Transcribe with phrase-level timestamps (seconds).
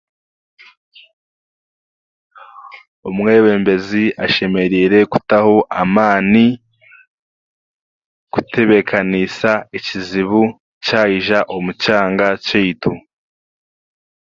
[3.07, 6.45] Omwebembezi ashemereire kutaho amaani
[8.33, 10.41] kutebekaniisa ekizibu
[10.85, 12.93] kyayija omu kyanga kyeitu.